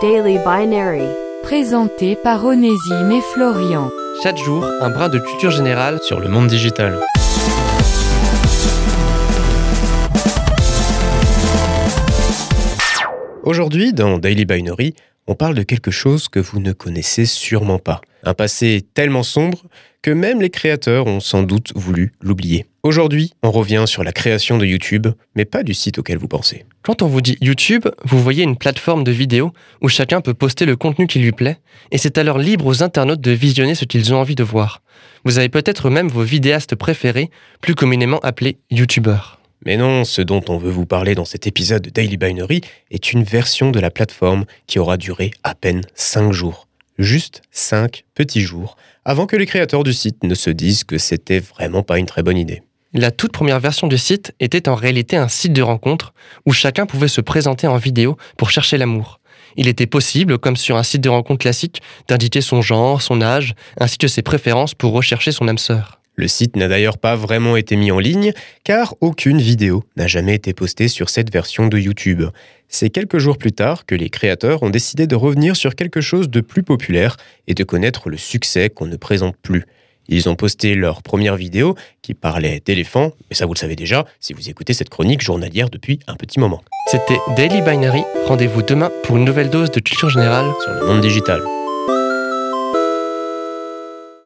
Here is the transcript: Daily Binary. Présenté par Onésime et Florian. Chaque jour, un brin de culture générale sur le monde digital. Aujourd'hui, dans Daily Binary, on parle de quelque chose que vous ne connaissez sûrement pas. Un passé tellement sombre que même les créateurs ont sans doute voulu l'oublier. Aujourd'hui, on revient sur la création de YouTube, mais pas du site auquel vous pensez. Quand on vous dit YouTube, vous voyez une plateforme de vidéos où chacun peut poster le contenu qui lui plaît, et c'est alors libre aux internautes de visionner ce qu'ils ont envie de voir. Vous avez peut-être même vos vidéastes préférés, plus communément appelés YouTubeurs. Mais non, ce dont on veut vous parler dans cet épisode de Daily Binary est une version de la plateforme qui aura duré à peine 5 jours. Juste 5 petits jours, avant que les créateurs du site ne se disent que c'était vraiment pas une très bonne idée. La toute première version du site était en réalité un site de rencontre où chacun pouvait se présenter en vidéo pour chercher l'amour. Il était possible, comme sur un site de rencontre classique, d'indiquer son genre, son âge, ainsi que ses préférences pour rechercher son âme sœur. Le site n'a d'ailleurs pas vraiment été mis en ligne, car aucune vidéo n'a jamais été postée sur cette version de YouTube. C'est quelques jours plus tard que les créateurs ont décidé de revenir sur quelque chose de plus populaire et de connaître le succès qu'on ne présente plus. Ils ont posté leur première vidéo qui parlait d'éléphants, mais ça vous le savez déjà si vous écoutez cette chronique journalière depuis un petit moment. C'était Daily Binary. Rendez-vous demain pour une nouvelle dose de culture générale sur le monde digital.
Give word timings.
Daily 0.00 0.38
Binary. 0.38 1.02
Présenté 1.42 2.14
par 2.14 2.44
Onésime 2.44 3.10
et 3.10 3.20
Florian. 3.32 3.90
Chaque 4.22 4.36
jour, 4.36 4.64
un 4.80 4.90
brin 4.90 5.08
de 5.08 5.18
culture 5.18 5.50
générale 5.50 5.98
sur 6.02 6.20
le 6.20 6.28
monde 6.28 6.46
digital. 6.46 7.00
Aujourd'hui, 13.42 13.92
dans 13.92 14.18
Daily 14.18 14.44
Binary, 14.44 14.94
on 15.28 15.34
parle 15.34 15.54
de 15.54 15.62
quelque 15.62 15.90
chose 15.90 16.28
que 16.28 16.40
vous 16.40 16.58
ne 16.58 16.72
connaissez 16.72 17.26
sûrement 17.26 17.78
pas. 17.78 18.00
Un 18.24 18.34
passé 18.34 18.84
tellement 18.94 19.22
sombre 19.22 19.62
que 20.02 20.10
même 20.10 20.40
les 20.40 20.50
créateurs 20.50 21.06
ont 21.06 21.20
sans 21.20 21.42
doute 21.42 21.72
voulu 21.74 22.12
l'oublier. 22.20 22.66
Aujourd'hui, 22.82 23.34
on 23.42 23.50
revient 23.50 23.84
sur 23.86 24.02
la 24.02 24.12
création 24.12 24.56
de 24.56 24.64
YouTube, 24.64 25.08
mais 25.34 25.44
pas 25.44 25.62
du 25.62 25.74
site 25.74 25.98
auquel 25.98 26.16
vous 26.16 26.28
pensez. 26.28 26.64
Quand 26.82 27.02
on 27.02 27.06
vous 27.06 27.20
dit 27.20 27.36
YouTube, 27.42 27.86
vous 28.04 28.22
voyez 28.22 28.42
une 28.42 28.56
plateforme 28.56 29.04
de 29.04 29.12
vidéos 29.12 29.52
où 29.82 29.88
chacun 29.88 30.22
peut 30.22 30.34
poster 30.34 30.64
le 30.64 30.76
contenu 30.76 31.06
qui 31.06 31.18
lui 31.18 31.32
plaît, 31.32 31.58
et 31.90 31.98
c'est 31.98 32.16
alors 32.16 32.38
libre 32.38 32.66
aux 32.66 32.82
internautes 32.82 33.20
de 33.20 33.32
visionner 33.32 33.74
ce 33.74 33.84
qu'ils 33.84 34.14
ont 34.14 34.18
envie 34.18 34.36
de 34.36 34.44
voir. 34.44 34.82
Vous 35.24 35.38
avez 35.38 35.50
peut-être 35.50 35.90
même 35.90 36.08
vos 36.08 36.22
vidéastes 36.22 36.74
préférés, 36.74 37.30
plus 37.60 37.74
communément 37.74 38.20
appelés 38.20 38.58
YouTubeurs. 38.70 39.37
Mais 39.64 39.76
non, 39.76 40.04
ce 40.04 40.22
dont 40.22 40.42
on 40.48 40.56
veut 40.56 40.70
vous 40.70 40.86
parler 40.86 41.14
dans 41.14 41.24
cet 41.24 41.46
épisode 41.46 41.82
de 41.82 41.90
Daily 41.90 42.16
Binary 42.16 42.60
est 42.90 43.12
une 43.12 43.24
version 43.24 43.70
de 43.70 43.80
la 43.80 43.90
plateforme 43.90 44.44
qui 44.66 44.78
aura 44.78 44.96
duré 44.96 45.32
à 45.42 45.54
peine 45.54 45.82
5 45.94 46.32
jours. 46.32 46.68
Juste 46.98 47.42
5 47.50 48.04
petits 48.14 48.40
jours, 48.40 48.76
avant 49.04 49.26
que 49.26 49.36
les 49.36 49.46
créateurs 49.46 49.84
du 49.84 49.92
site 49.92 50.24
ne 50.24 50.34
se 50.34 50.50
disent 50.50 50.84
que 50.84 50.98
c'était 50.98 51.40
vraiment 51.40 51.82
pas 51.82 51.98
une 51.98 52.06
très 52.06 52.22
bonne 52.22 52.38
idée. 52.38 52.62
La 52.94 53.10
toute 53.10 53.32
première 53.32 53.60
version 53.60 53.86
du 53.86 53.98
site 53.98 54.32
était 54.40 54.68
en 54.68 54.74
réalité 54.74 55.16
un 55.16 55.28
site 55.28 55.52
de 55.52 55.62
rencontre 55.62 56.14
où 56.46 56.52
chacun 56.52 56.86
pouvait 56.86 57.08
se 57.08 57.20
présenter 57.20 57.66
en 57.66 57.76
vidéo 57.76 58.16
pour 58.36 58.50
chercher 58.50 58.78
l'amour. 58.78 59.20
Il 59.56 59.68
était 59.68 59.86
possible, 59.86 60.38
comme 60.38 60.56
sur 60.56 60.76
un 60.76 60.82
site 60.82 61.02
de 61.02 61.08
rencontre 61.08 61.40
classique, 61.40 61.82
d'indiquer 62.08 62.40
son 62.40 62.62
genre, 62.62 63.02
son 63.02 63.20
âge, 63.20 63.54
ainsi 63.78 63.98
que 63.98 64.08
ses 64.08 64.22
préférences 64.22 64.74
pour 64.74 64.92
rechercher 64.92 65.32
son 65.32 65.48
âme 65.48 65.58
sœur. 65.58 65.97
Le 66.18 66.26
site 66.26 66.56
n'a 66.56 66.66
d'ailleurs 66.66 66.98
pas 66.98 67.14
vraiment 67.14 67.56
été 67.56 67.76
mis 67.76 67.92
en 67.92 68.00
ligne, 68.00 68.32
car 68.64 68.96
aucune 69.00 69.38
vidéo 69.38 69.84
n'a 69.96 70.08
jamais 70.08 70.34
été 70.34 70.52
postée 70.52 70.88
sur 70.88 71.10
cette 71.10 71.32
version 71.32 71.68
de 71.68 71.78
YouTube. 71.78 72.24
C'est 72.66 72.90
quelques 72.90 73.18
jours 73.18 73.38
plus 73.38 73.52
tard 73.52 73.86
que 73.86 73.94
les 73.94 74.10
créateurs 74.10 74.64
ont 74.64 74.68
décidé 74.68 75.06
de 75.06 75.14
revenir 75.14 75.54
sur 75.54 75.76
quelque 75.76 76.00
chose 76.00 76.28
de 76.28 76.40
plus 76.40 76.64
populaire 76.64 77.16
et 77.46 77.54
de 77.54 77.62
connaître 77.62 78.10
le 78.10 78.16
succès 78.16 78.68
qu'on 78.68 78.86
ne 78.86 78.96
présente 78.96 79.36
plus. 79.36 79.64
Ils 80.08 80.28
ont 80.28 80.34
posté 80.34 80.74
leur 80.74 81.04
première 81.04 81.36
vidéo 81.36 81.76
qui 82.02 82.14
parlait 82.14 82.60
d'éléphants, 82.64 83.12
mais 83.30 83.36
ça 83.36 83.46
vous 83.46 83.54
le 83.54 83.58
savez 83.58 83.76
déjà 83.76 84.04
si 84.18 84.32
vous 84.32 84.50
écoutez 84.50 84.72
cette 84.72 84.88
chronique 84.88 85.22
journalière 85.22 85.70
depuis 85.70 86.00
un 86.08 86.16
petit 86.16 86.40
moment. 86.40 86.64
C'était 86.90 87.18
Daily 87.36 87.62
Binary. 87.62 88.02
Rendez-vous 88.26 88.62
demain 88.62 88.90
pour 89.04 89.18
une 89.18 89.24
nouvelle 89.24 89.50
dose 89.50 89.70
de 89.70 89.78
culture 89.78 90.10
générale 90.10 90.50
sur 90.64 90.72
le 90.72 90.84
monde 90.84 91.00
digital. 91.00 91.42